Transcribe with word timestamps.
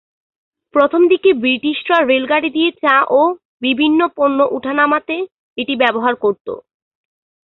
প্রথম 0.75 1.01
দিকে 1.11 1.29
ব্রিটিশরা 1.41 1.97
রেলগাড়ি 2.03 2.49
দিয়ে 2.55 2.69
চা 2.81 2.95
ও 3.11 3.21
বিভিন্ন 3.61 3.99
পণ্য 4.17 4.39
উঠা-নামাতে 4.55 5.15
এটি 5.57 5.73
ব্যবহার 5.83 6.13
করত। 6.23 6.47